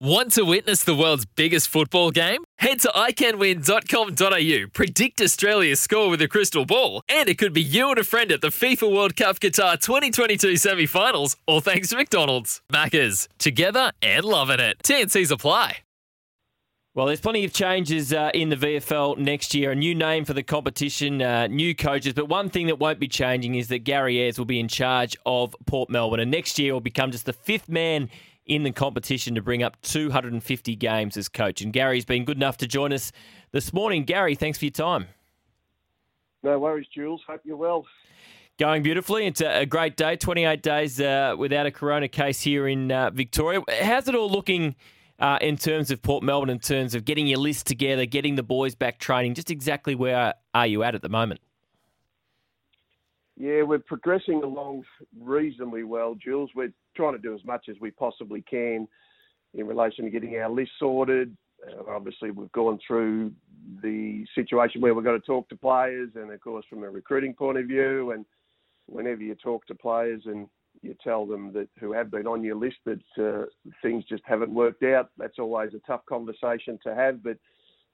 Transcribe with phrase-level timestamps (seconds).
[0.00, 2.42] Want to witness the world's biggest football game?
[2.58, 7.90] Head to iCanWin.com.au, predict Australia's score with a crystal ball, and it could be you
[7.90, 11.96] and a friend at the FIFA World Cup Qatar 2022 semi finals, all thanks to
[11.96, 12.60] McDonald's.
[12.72, 14.78] Maccas, together and loving it.
[14.82, 15.76] TNC's apply.
[16.94, 19.70] Well, there's plenty of changes uh, in the VFL next year.
[19.70, 22.14] A new name for the competition, uh, new coaches.
[22.14, 25.16] But one thing that won't be changing is that Gary Ayres will be in charge
[25.24, 26.20] of Port Melbourne.
[26.20, 28.10] And next year will become just the fifth man
[28.46, 31.62] in the competition to bring up 250 games as coach.
[31.62, 33.12] And Gary's been good enough to join us
[33.52, 34.04] this morning.
[34.04, 35.06] Gary, thanks for your time.
[36.42, 37.22] No worries, Jules.
[37.26, 37.86] Hope you're well.
[38.58, 39.26] Going beautifully.
[39.26, 40.16] It's a great day.
[40.16, 43.62] 28 days uh, without a corona case here in uh, Victoria.
[43.82, 44.76] How's it all looking
[45.18, 48.42] uh, in terms of Port Melbourne, in terms of getting your list together, getting the
[48.42, 49.34] boys back training?
[49.34, 51.40] Just exactly where are you at at the moment?
[53.36, 54.84] Yeah, we're progressing along
[55.20, 56.50] reasonably well, Jules.
[56.54, 58.88] We're trying to do as much as we possibly can
[59.54, 61.36] in relation to getting our list sorted.
[61.66, 63.32] Uh, obviously, we've gone through
[63.82, 67.34] the situation where we've got to talk to players, and of course, from a recruiting
[67.34, 68.24] point of view, and
[68.86, 70.46] whenever you talk to players and
[70.82, 73.46] you tell them that who have been on your list that uh,
[73.80, 77.22] things just haven't worked out, that's always a tough conversation to have.
[77.22, 77.38] But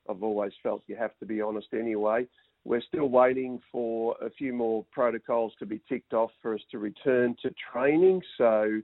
[0.08, 2.26] I've always felt you have to be honest anyway.
[2.64, 6.78] We're still waiting for a few more protocols to be ticked off for us to
[6.78, 8.20] return to training.
[8.36, 8.80] So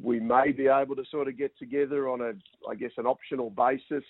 [0.00, 2.32] we may be able to sort of get together on a,
[2.68, 4.04] I guess, an optional basis,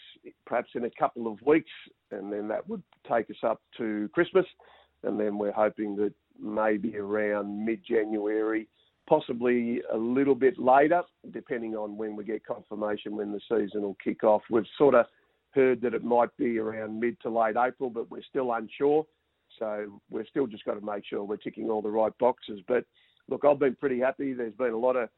[0.46, 1.70] perhaps in a couple of weeks,
[2.10, 4.46] and then that would take us up to Christmas.
[5.02, 8.66] And then we're hoping that maybe around mid January,
[9.06, 13.96] possibly a little bit later, depending on when we get confirmation when the season will
[14.02, 14.42] kick off.
[14.50, 15.06] We've sort of
[15.54, 19.06] heard that it might be around mid to late April, but we're still unsure.
[19.58, 22.60] So we've still just got to make sure we're ticking all the right boxes.
[22.66, 22.84] But
[23.28, 24.32] look, I've been pretty happy.
[24.32, 25.08] There's been a lot of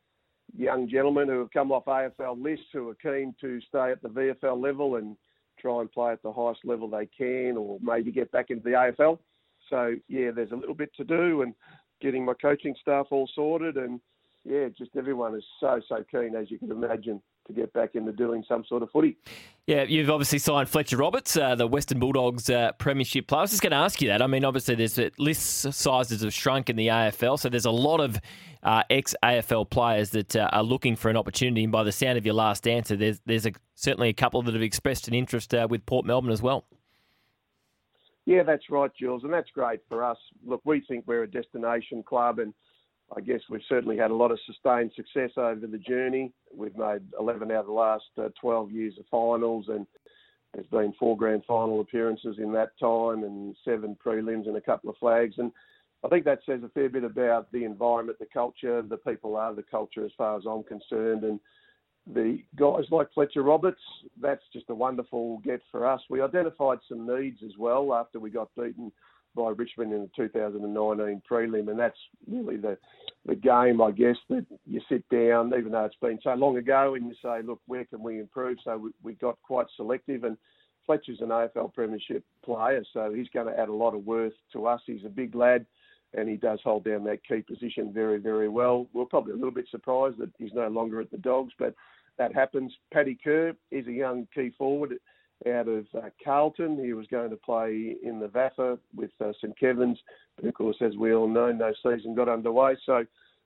[0.56, 4.08] young gentlemen who have come off AFL lists who are keen to stay at the
[4.08, 5.16] VFL level and
[5.58, 8.70] try and play at the highest level they can, or maybe get back into the
[8.70, 9.18] AFL.
[9.70, 11.54] So yeah, there's a little bit to do, and
[12.00, 14.00] getting my coaching staff all sorted, and
[14.44, 18.12] yeah, just everyone is so so keen as you can imagine to get back into
[18.12, 19.17] doing some sort of footy.
[19.67, 23.41] Yeah, you've obviously signed Fletcher Roberts, uh, the Western Bulldogs uh, Premiership player.
[23.41, 24.23] I was just going to ask you that.
[24.23, 27.71] I mean, obviously, there's uh, list sizes have shrunk in the AFL, so there's a
[27.71, 28.21] lot of
[28.62, 31.65] uh, ex AFL players that uh, are looking for an opportunity.
[31.65, 34.55] And by the sound of your last answer, there's there's a, certainly a couple that
[34.55, 36.67] have expressed an interest uh, with Port Melbourne as well.
[38.25, 40.19] Yeah, that's right, Jules, and that's great for us.
[40.45, 42.53] Look, we think we're a destination club, and
[43.15, 46.33] I guess we've certainly had a lot of sustained success over the journey.
[46.55, 49.87] We've made 11 out of the last uh, 12 years of finals, and
[50.53, 54.91] there's been four grand final appearances in that time, and seven prelims and a couple
[54.91, 55.34] of flags.
[55.39, 55.53] And
[56.05, 59.55] I think that says a fair bit about the environment, the culture, the people are
[59.55, 61.22] the culture, as far as I'm concerned.
[61.22, 61.39] And
[62.12, 63.81] the guys like Fletcher Roberts,
[64.21, 66.00] that's just a wonderful get for us.
[66.11, 68.91] We identified some needs as well after we got beaten
[69.36, 71.98] by Richmond in the 2019 prelim, and that's
[72.28, 72.76] really the
[73.26, 76.94] the game, I guess, that you sit down, even though it's been so long ago,
[76.94, 78.58] and you say, look, where can we improve?
[78.62, 80.36] So we, we got quite selective, and
[80.86, 84.66] Fletcher's an AFL Premiership player, so he's going to add a lot of worth to
[84.66, 84.80] us.
[84.86, 85.66] He's a big lad,
[86.14, 88.86] and he does hold down that key position very, very well.
[88.92, 91.74] We're probably a little bit surprised that he's no longer at the Dogs, but
[92.18, 92.72] that happens.
[92.92, 94.94] Paddy Kerr is a young key forward
[95.47, 96.82] out of uh, Carlton.
[96.82, 99.98] He was going to play in the VAFA with uh, St Kevin's,
[100.36, 102.76] but of course, as we all know, no season got underway.
[102.86, 103.04] So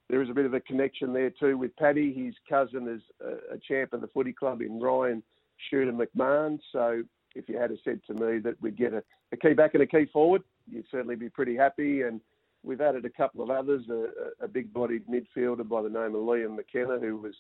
[0.09, 2.13] there is a bit of a connection there too with Paddy.
[2.13, 5.23] His cousin is a, a champ of the footy club in Ryan
[5.69, 6.59] Shooter McMahon.
[6.73, 7.03] So
[7.35, 9.03] if you had said to me that we'd get a,
[9.33, 12.03] a key back and a key forward, you'd certainly be pretty happy.
[12.03, 12.21] And
[12.63, 16.57] we've added a couple of others, a, a big-bodied midfielder by the name of Liam
[16.57, 17.35] McKenna, who was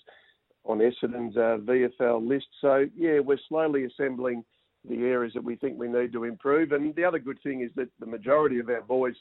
[0.64, 2.46] on Essendon's uh, VFL list.
[2.60, 4.44] So, yeah, we're slowly assembling
[4.88, 6.72] the areas that we think we need to improve.
[6.72, 9.14] And the other good thing is that the majority of our boys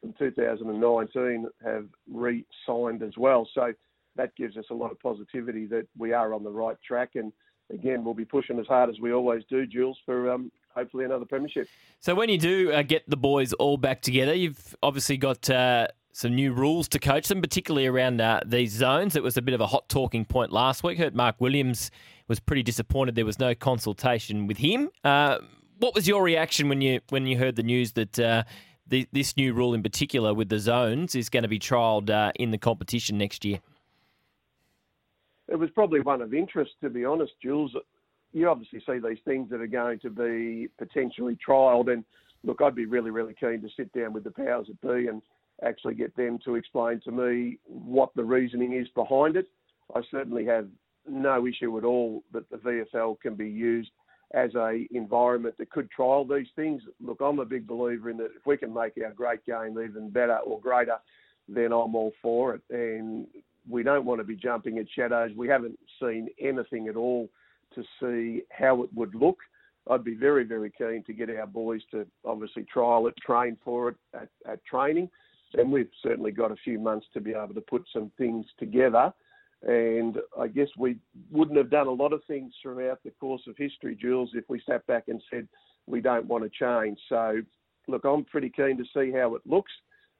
[0.00, 3.48] from 2019 have re signed as well.
[3.54, 3.72] So,
[4.16, 7.10] that gives us a lot of positivity that we are on the right track.
[7.14, 7.32] And
[7.72, 11.24] again, we'll be pushing as hard as we always do, Jules, for um, hopefully another
[11.24, 11.68] premiership.
[12.00, 15.48] So, when you do uh, get the boys all back together, you've obviously got.
[15.48, 15.88] Uh
[16.20, 19.16] some new rules to coach them, particularly around uh, these zones.
[19.16, 20.98] It was a bit of a hot talking point last week.
[20.98, 21.90] Heard Mark Williams
[22.28, 24.90] was pretty disappointed there was no consultation with him.
[25.02, 25.38] Uh,
[25.78, 28.42] what was your reaction when you when you heard the news that uh,
[28.86, 32.32] the, this new rule in particular with the zones is going to be trialled uh,
[32.36, 33.60] in the competition next year?
[35.48, 37.74] It was probably one of interest, to be honest, Jules.
[38.32, 42.04] You obviously see these things that are going to be potentially trialled, and
[42.44, 45.22] look, I'd be really, really keen to sit down with the powers that be and
[45.62, 49.46] actually get them to explain to me what the reasoning is behind it.
[49.94, 50.68] I certainly have
[51.08, 53.90] no issue at all that the VFL can be used
[54.32, 56.82] as a environment that could trial these things.
[57.00, 60.10] Look, I'm a big believer in that if we can make our great game even
[60.10, 60.98] better or greater,
[61.48, 62.62] then I'm all for it.
[62.70, 63.26] And
[63.68, 65.32] we don't want to be jumping at shadows.
[65.36, 67.28] We haven't seen anything at all
[67.74, 69.38] to see how it would look.
[69.88, 73.88] I'd be very, very keen to get our boys to obviously trial it, train for
[73.88, 75.10] it at, at training.
[75.54, 79.12] And we've certainly got a few months to be able to put some things together.
[79.62, 80.96] And I guess we
[81.30, 84.62] wouldn't have done a lot of things throughout the course of history, Jules, if we
[84.66, 85.46] sat back and said
[85.86, 86.98] we don't want to change.
[87.08, 87.40] So,
[87.88, 89.72] look, I'm pretty keen to see how it looks.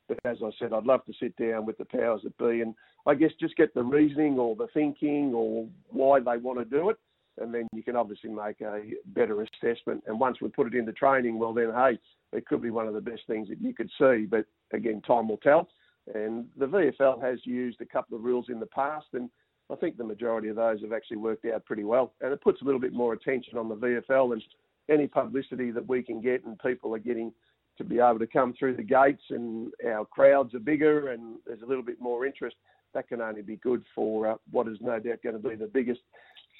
[0.08, 2.74] But as I said, I'd love to sit down with the powers that be and
[3.06, 6.90] I guess just get the reasoning or the thinking or why they want to do
[6.90, 6.98] it.
[7.38, 10.02] And then you can obviously make a better assessment.
[10.06, 11.98] And once we put it into training, well, then, hey,
[12.32, 14.26] it could be one of the best things that you could see.
[14.26, 15.68] But again, time will tell.
[16.14, 19.28] And the VFL has used a couple of rules in the past, and
[19.70, 22.14] I think the majority of those have actually worked out pretty well.
[22.20, 24.42] And it puts a little bit more attention on the VFL and
[24.88, 27.32] any publicity that we can get, and people are getting
[27.78, 31.62] to be able to come through the gates, and our crowds are bigger, and there's
[31.62, 32.56] a little bit more interest.
[32.92, 35.70] That can only be good for uh, what is no doubt going to be the
[35.72, 36.00] biggest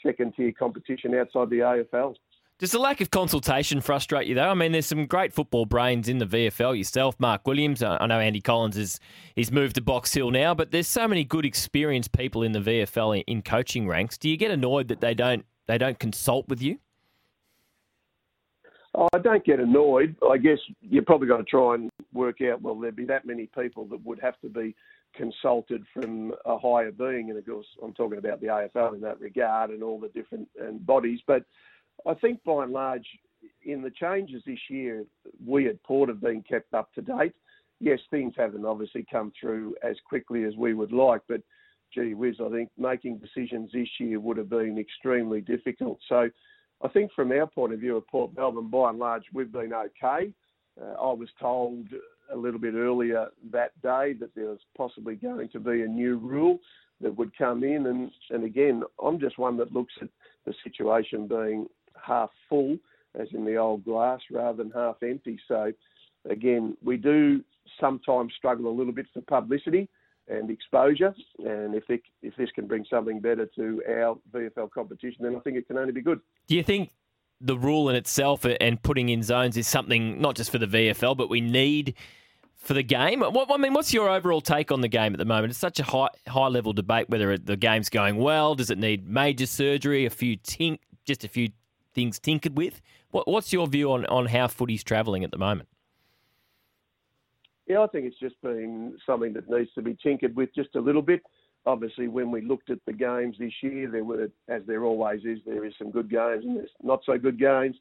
[0.05, 2.15] second tier competition outside the AFL.
[2.61, 4.51] Does the lack of consultation frustrate you, though?
[4.51, 6.77] I mean, there's some great football brains in the VFL.
[6.77, 7.83] Yourself, Mark Williams.
[7.83, 9.01] I know Andy Collins is
[9.35, 12.59] he's moved to Box Hill now, but there's so many good, experienced people in the
[12.59, 14.19] VFL in coaching ranks.
[14.19, 16.79] Do you get annoyed that they don't they don't consult with you?
[18.95, 20.15] Oh, I don't get annoyed.
[20.31, 22.61] I guess you're probably going to try and work out.
[22.61, 24.77] Well, there'd be that many people that would have to be
[25.17, 29.19] consulted from a higher being, and of course, I'm talking about the AFL in that
[29.19, 31.21] regard and all the different and bodies.
[31.27, 31.45] But
[32.07, 33.07] I think by and large,
[33.65, 35.05] in the changes this year,
[35.45, 37.35] we at Port have been kept up to date.
[37.81, 41.41] Yes, things haven't obviously come through as quickly as we would like, but
[41.95, 45.99] gee whiz, I think making decisions this year would have been extremely difficult.
[46.09, 46.29] So
[46.83, 49.73] I think from our point of view at Port Melbourne, by and large, we've been
[49.73, 50.33] okay.
[50.81, 51.87] Uh, I was told
[52.33, 56.17] a little bit earlier that day that there was possibly going to be a new
[56.17, 56.59] rule
[57.01, 60.09] that would come in, and, and again, I'm just one that looks at
[60.47, 61.67] the situation being
[62.05, 62.77] half full,
[63.19, 65.39] as in the old glass, rather than half empty.
[65.49, 65.73] So,
[66.29, 67.45] again, we do
[67.81, 69.89] sometimes struggle a little bit for publicity
[70.29, 71.15] and exposure.
[71.45, 75.57] And if if this can bring something better to our VFL competition, then I think
[75.57, 76.21] it can only be good.
[76.47, 76.91] Do you think
[77.41, 81.17] the rule in itself and putting in zones is something not just for the VFL,
[81.17, 81.95] but we need
[82.57, 83.21] for the game?
[83.21, 85.51] What, I mean, what's your overall take on the game at the moment?
[85.51, 88.55] It's such a high high level debate whether the game's going well.
[88.55, 90.07] Does it need major surgery?
[90.07, 91.49] A few tink, just a few
[91.95, 92.81] things tinkered with.
[93.11, 95.69] What, what's your view on on how footy's travelling at the moment?
[97.67, 100.81] Yeah, I think it's just been something that needs to be tinkered with just a
[100.81, 101.23] little bit.
[101.67, 105.39] Obviously, when we looked at the games this year, there were, as there always is,
[105.47, 107.77] there is some good games and there's not so good games.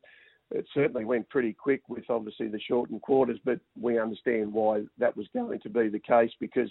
[0.51, 5.15] It certainly went pretty quick with obviously the shortened quarters, but we understand why that
[5.15, 6.69] was going to be the case because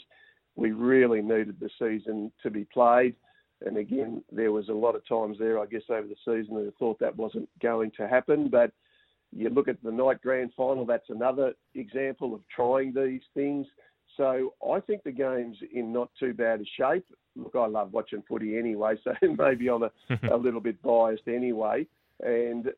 [0.54, 3.14] we really needed the season to be played.
[3.64, 6.68] And again, there was a lot of times there, I guess, over the season that
[6.68, 8.48] I thought that wasn't going to happen.
[8.48, 8.72] But
[9.32, 13.66] you look at the night grand final, that's another example of trying these things.
[14.16, 17.06] So I think the game's in not too bad a shape.
[17.36, 19.90] Look, I love watching footy anyway, so maybe I'm a,
[20.32, 21.86] a little bit biased anyway.
[22.20, 22.70] And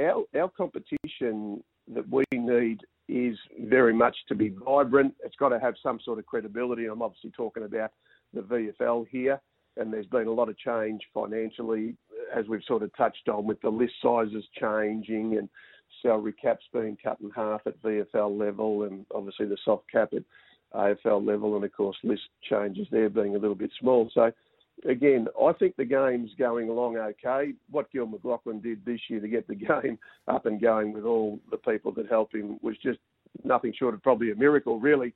[0.00, 1.62] our our competition
[1.92, 5.14] that we need is very much to be vibrant.
[5.24, 6.86] It's got to have some sort of credibility.
[6.86, 7.92] I'm obviously talking about
[8.34, 9.40] the VFL here,
[9.76, 11.96] and there's been a lot of change financially,
[12.34, 15.48] as we've sort of touched on, with the list sizes changing and
[16.02, 20.22] salary caps being cut in half at VFL level, and obviously the soft cap at
[20.74, 24.10] AFL level, and of course list changes there being a little bit small.
[24.12, 24.30] So
[24.88, 27.52] again, I think the game's going along okay.
[27.70, 31.38] What Gil McLachlan did this year to get the game up and going with all
[31.50, 32.98] the people that helped him was just
[33.44, 35.14] nothing short of probably a miracle, really.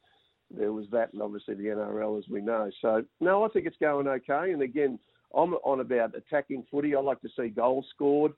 [0.57, 2.71] There was that, and obviously the NRL, as we know.
[2.83, 4.52] So, no, I think it's going okay.
[4.52, 4.99] And again,
[5.35, 6.97] I'm on about attacking footy.
[6.97, 8.33] I like to see goals scored.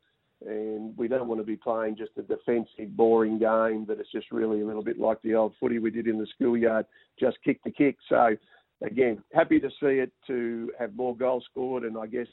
[0.46, 4.30] and we don't want to be playing just a defensive, boring game that it's just
[4.32, 6.86] really a little bit like the old footy we did in the schoolyard,
[7.18, 7.96] just kick the kick.
[8.08, 8.36] So,
[8.84, 12.26] again, happy to see it to have more goals scored, and I guess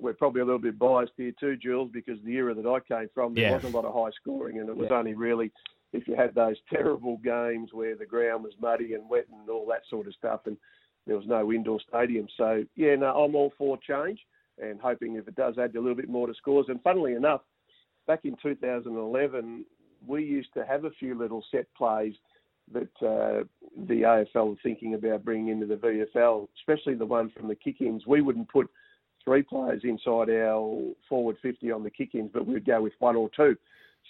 [0.00, 3.08] we're probably a little bit biased here too, Jules, because the era that I came
[3.14, 3.52] from, there Yeah.
[3.52, 4.98] wasn't a lot of high scoring, and it was Yeah.
[4.98, 5.52] only really
[5.92, 9.66] if you had those terrible games where the ground was muddy and wet and all
[9.66, 10.56] that sort of stuff, and
[11.06, 12.26] there was no indoor stadium.
[12.36, 14.20] So, yeah, no, I'm all for change
[14.60, 16.66] and hoping if it does add a little bit more to scores.
[16.68, 17.40] And funnily enough,
[18.06, 19.64] back in 2011,
[20.06, 22.14] we used to have a few little set plays
[22.72, 23.44] that uh,
[23.86, 28.06] the AFL were thinking about bringing into the VFL, especially the one from the kick-ins.
[28.06, 28.70] We wouldn't put
[29.24, 33.30] three players inside our forward 50 on the kick-ins, but we'd go with one or
[33.34, 33.56] two.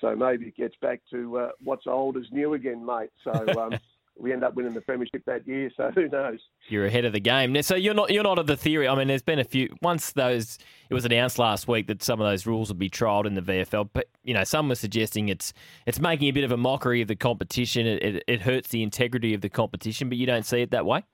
[0.03, 3.11] So maybe it gets back to uh, what's old is new again, mate.
[3.23, 3.79] So um,
[4.19, 5.71] we end up winning the premiership that year.
[5.77, 6.41] So who knows?
[6.69, 7.63] You're ahead of the game.
[7.63, 8.89] So you're not you're not of the theory.
[8.89, 9.75] I mean, there's been a few.
[9.81, 10.59] Once those
[10.91, 13.43] it was announced last week that some of those rules would be trialled in the
[13.43, 15.53] VFL, but you know some were suggesting it's
[15.87, 17.87] it's making a bit of a mockery of the competition.
[17.87, 20.85] It, it, it hurts the integrity of the competition, but you don't see it that
[20.85, 21.05] way.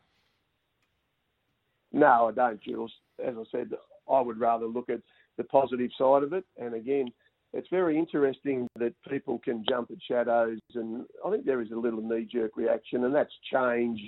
[1.92, 2.92] No, I don't, Jules.
[3.22, 3.70] As I said,
[4.10, 5.00] I would rather look at
[5.36, 6.44] the positive side of it.
[6.58, 7.12] And again,
[7.52, 11.76] it's very interesting that people can jump at shadows, and I think there is a
[11.76, 14.00] little knee-jerk reaction, and that's change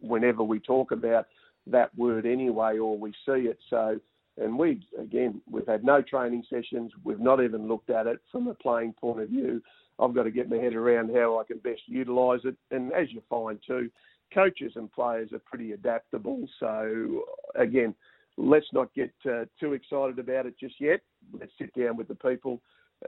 [0.00, 1.26] whenever we talk about
[1.66, 3.58] that word anyway, or we see it.
[3.68, 4.00] So,
[4.38, 6.90] and we again, we've had no training sessions.
[7.04, 9.62] We've not even looked at it from a playing point of view.
[9.98, 13.12] I've got to get my head around how I can best utilise it, and as
[13.12, 13.90] you find too,
[14.32, 16.48] coaches and players are pretty adaptable.
[16.58, 17.24] So
[17.54, 17.94] again,
[18.38, 21.00] let's not get uh, too excited about it just yet.
[21.38, 22.60] Let's sit down with the people,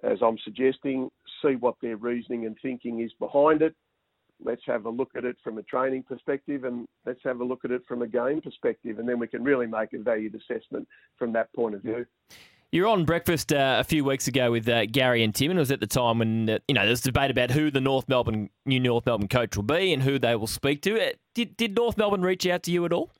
[0.03, 1.11] as I'm suggesting,
[1.43, 3.75] see what their reasoning and thinking is behind it.
[4.45, 7.65] Let's have a look at it from a training perspective and let's have a look
[7.65, 10.89] at it from a game perspective, and then we can really make a valued assessment
[11.19, 12.05] from that point of view.
[12.73, 15.63] You're on breakfast uh, a few weeks ago with uh, Gary and Tim, and it
[15.63, 18.09] was at the time when uh, you know there was debate about who the North
[18.09, 21.01] Melbourne new North Melbourne coach will be and who they will speak to.
[21.01, 23.13] Uh, Did did North Melbourne reach out to you at all?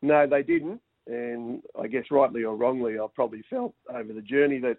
[0.00, 0.80] No, they didn't.
[1.08, 4.76] And I guess rightly or wrongly, I've probably felt over the journey that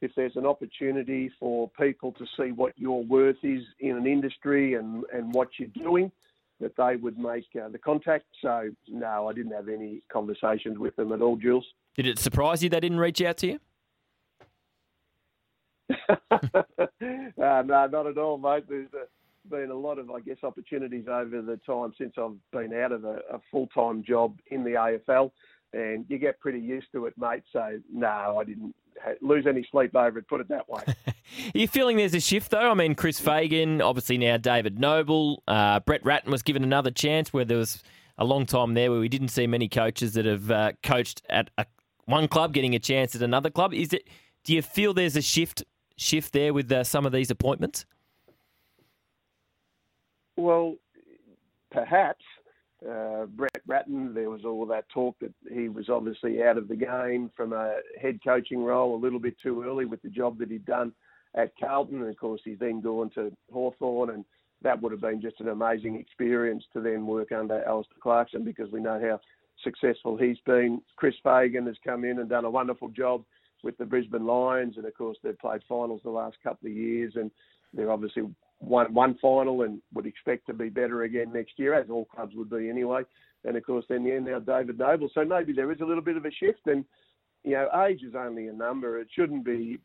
[0.00, 4.74] if there's an opportunity for people to see what your worth is in an industry
[4.74, 6.10] and, and what you're doing,
[6.60, 8.24] that they would make uh, the contact.
[8.40, 11.66] So, no, I didn't have any conversations with them at all, Jules.
[11.94, 13.60] Did it surprise you they didn't reach out to you?
[16.20, 16.56] uh,
[17.36, 18.64] no, not at all, mate.
[18.68, 19.04] There's uh
[19.50, 23.04] been a lot of, I guess, opportunities over the time since I've been out of
[23.04, 25.30] a, a full-time job in the AFL,
[25.72, 27.42] and you get pretty used to it, mate.
[27.52, 28.74] So, no, I didn't
[29.20, 30.28] lose any sleep over it.
[30.28, 30.82] Put it that way.
[31.06, 31.14] Are
[31.54, 32.70] you feeling there's a shift though?
[32.70, 37.32] I mean, Chris Fagan, obviously now David Noble, uh, Brett Ratten was given another chance
[37.32, 37.82] where there was
[38.18, 41.50] a long time there where we didn't see many coaches that have uh, coached at
[41.58, 41.66] a,
[42.04, 43.72] one club getting a chance at another club.
[43.72, 44.08] Is it?
[44.44, 45.64] Do you feel there's a shift
[45.96, 47.84] shift there with uh, some of these appointments?
[50.36, 50.76] Well,
[51.70, 52.24] perhaps
[52.88, 56.76] uh, Brett Ratten, there was all that talk that he was obviously out of the
[56.76, 60.50] game from a head coaching role a little bit too early with the job that
[60.50, 60.92] he'd done
[61.34, 62.00] at Carlton.
[62.00, 64.24] And of course, he's then gone to Hawthorn, and
[64.62, 68.70] that would have been just an amazing experience to then work under Alastair Clarkson because
[68.72, 69.20] we know how
[69.62, 70.80] successful he's been.
[70.96, 73.22] Chris Fagan has come in and done a wonderful job
[73.62, 77.12] with the Brisbane Lions, and of course, they've played finals the last couple of years,
[77.14, 77.30] and
[77.72, 78.22] they're obviously
[78.62, 82.34] won one final and would expect to be better again next year, as all clubs
[82.36, 83.02] would be anyway.
[83.44, 85.10] And of course, then yeah, now David Noble.
[85.12, 86.84] So maybe there is a little bit of a shift, and
[87.44, 89.00] you know, age is only a number.
[89.00, 89.78] It shouldn't be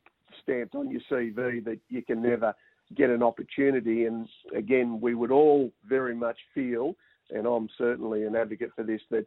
[0.43, 2.53] stamped on your CV that you can never
[2.95, 4.05] get an opportunity.
[4.05, 6.95] And again, we would all very much feel,
[7.31, 9.25] and I'm certainly an advocate for this, that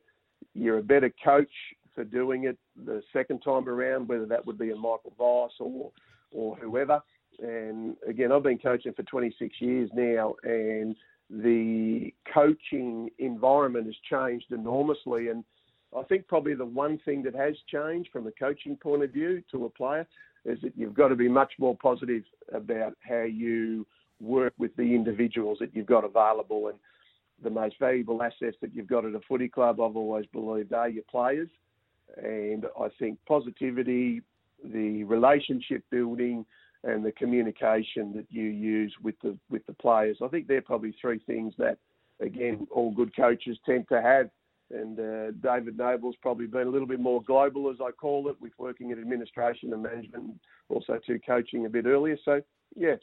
[0.54, 1.50] you're a better coach
[1.94, 5.90] for doing it the second time around, whether that would be a Michael Voss or
[6.32, 7.02] or whoever.
[7.38, 10.94] And again, I've been coaching for 26 years now, and
[11.30, 15.28] the coaching environment has changed enormously.
[15.28, 15.44] And
[15.96, 19.42] I think probably the one thing that has changed from a coaching point of view
[19.52, 20.06] to a player
[20.44, 23.86] is that you've got to be much more positive about how you
[24.20, 26.68] work with the individuals that you've got available.
[26.68, 26.78] And
[27.42, 30.88] the most valuable assets that you've got at a footy club, I've always believed, are
[30.88, 31.48] your players.
[32.22, 34.20] And I think positivity,
[34.64, 36.44] the relationship building,
[36.84, 40.18] and the communication that you use with the with the players.
[40.22, 41.78] I think they're probably three things that,
[42.20, 44.30] again, all good coaches tend to have.
[44.72, 48.36] And uh, David Noble's probably been a little bit more global, as I call it,
[48.40, 52.16] with working in administration and management, also to coaching a bit earlier.
[52.24, 52.40] So,
[52.76, 52.94] yeah,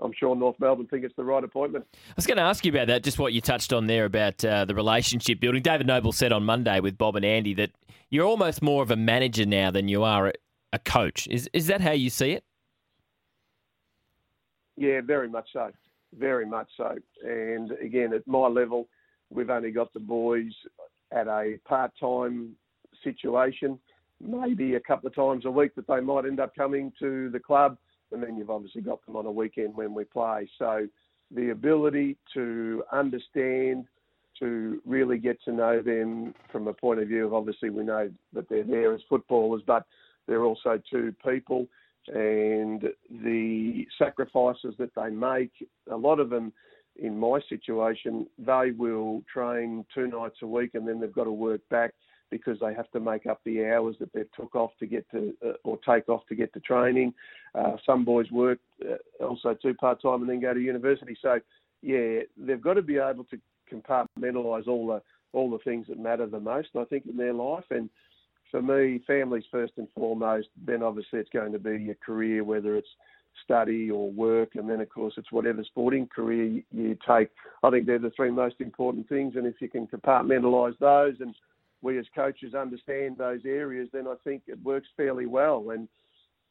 [0.00, 1.86] I'm sure North Melbourne think it's the right appointment.
[1.94, 4.44] I was going to ask you about that, just what you touched on there about
[4.44, 5.62] uh, the relationship building.
[5.62, 7.70] David Noble said on Monday with Bob and Andy that
[8.10, 10.32] you're almost more of a manager now than you are
[10.72, 11.28] a coach.
[11.28, 12.44] Is is that how you see it?
[14.76, 15.70] Yeah, very much so.
[16.18, 16.96] Very much so.
[17.24, 18.88] And again, at my level,
[19.30, 20.52] we've only got the boys
[21.10, 22.54] at a part time
[23.02, 23.78] situation,
[24.20, 27.40] maybe a couple of times a week that they might end up coming to the
[27.40, 27.76] club.
[28.12, 30.48] And then you've obviously got them on a weekend when we play.
[30.58, 30.86] So
[31.34, 33.86] the ability to understand,
[34.38, 38.10] to really get to know them from a point of view of obviously we know
[38.34, 39.84] that they're there as footballers, but
[40.26, 41.66] they're also two people
[42.08, 45.52] and the sacrifices that they make.
[45.90, 46.52] A lot of them,
[46.96, 51.32] in my situation, they will train two nights a week and then they've got to
[51.32, 51.94] work back
[52.30, 55.34] because they have to make up the hours that they've took off to get to
[55.46, 57.12] uh, or take off to get to training.
[57.54, 58.58] Uh, some boys work
[58.90, 61.16] uh, also two part time and then go to university.
[61.20, 61.38] So
[61.82, 63.38] yeah, they've got to be able to
[63.70, 66.68] compartmentalise all the all the things that matter the most.
[66.78, 67.88] I think in their life and
[68.52, 70.48] for me, family's first and foremost.
[70.64, 72.88] Then obviously it's going to be your career, whether it's
[73.42, 77.30] study or work, and then of course it's whatever sporting career you take.
[77.62, 81.34] I think they're the three most important things, and if you can compartmentalise those, and
[81.80, 85.70] we as coaches understand those areas, then I think it works fairly well.
[85.70, 85.88] And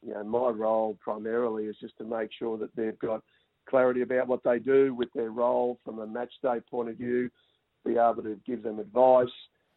[0.04, 3.22] you know, my role primarily is just to make sure that they've got
[3.68, 7.30] clarity about what they do with their role from a match day point of view,
[7.86, 9.28] be able to give them advice,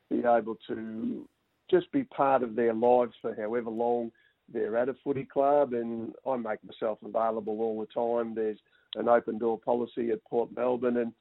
[0.09, 1.27] be able to
[1.69, 4.11] just be part of their lives for however long
[4.51, 5.73] they're at a footy club.
[5.73, 8.35] And I make myself available all the time.
[8.35, 8.59] There's
[8.95, 11.13] an open door policy at Port Melbourne, and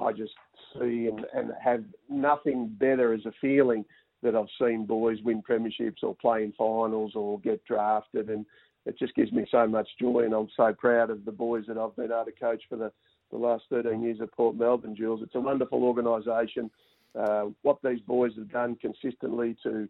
[0.00, 0.34] I just
[0.74, 3.84] see and, and have nothing better as a feeling
[4.22, 8.44] that I've seen boys win premierships or play in finals or get drafted, and
[8.84, 10.24] it just gives me so much joy.
[10.24, 12.92] And I'm so proud of the boys that I've been able to coach for the,
[13.30, 15.20] the last 13 years at Port Melbourne, Jules.
[15.22, 16.70] It's a wonderful organisation
[17.18, 19.88] uh, what these boys have done consistently to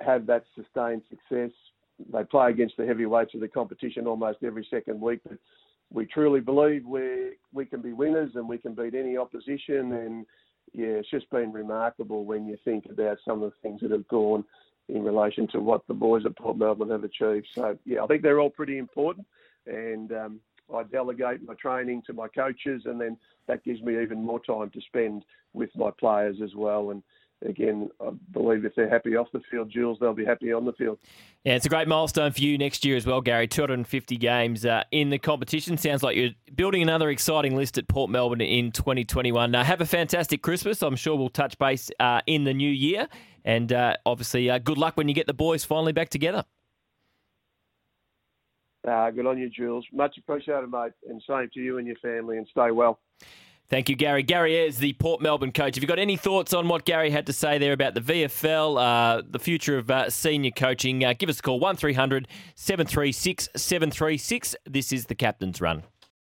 [0.00, 1.50] have that sustained success.
[2.12, 5.38] They play against the heavyweights of the competition almost every second week, but
[5.90, 9.92] we truly believe we we can be winners and we can beat any opposition.
[9.92, 10.26] And
[10.72, 14.06] yeah, it's just been remarkable when you think about some of the things that have
[14.08, 14.44] gone
[14.88, 17.48] in relation to what the boys at Port Melbourne have achieved.
[17.54, 19.26] So yeah, I think they're all pretty important,
[19.66, 20.40] and um,
[20.74, 24.70] I delegate my training to my coaches, and then that gives me even more time
[24.70, 26.90] to spend with my players as well.
[26.90, 27.02] And
[27.44, 30.72] again, I believe if they're happy off the field, Jules, they'll be happy on the
[30.72, 30.98] field.
[31.44, 33.46] Yeah, it's a great milestone for you next year as well, Gary.
[33.46, 35.76] 250 games uh, in the competition.
[35.76, 39.54] Sounds like you're building another exciting list at Port Melbourne in 2021.
[39.54, 40.82] Uh, have a fantastic Christmas.
[40.82, 43.08] I'm sure we'll touch base uh, in the new year.
[43.44, 46.44] And uh, obviously, uh, good luck when you get the boys finally back together.
[48.86, 49.84] Uh, good on you, Jules.
[49.92, 50.92] Much appreciated, mate.
[51.08, 53.00] And same to you and your family, and stay well.
[53.68, 54.22] Thank you, Gary.
[54.22, 55.74] Gary is the Port Melbourne coach.
[55.74, 58.78] Have you got any thoughts on what Gary had to say there about the VFL,
[58.78, 61.04] uh, the future of uh, senior coaching?
[61.04, 64.54] Uh, give us a call, 1300 736 736.
[64.66, 65.82] This is the Captain's Run.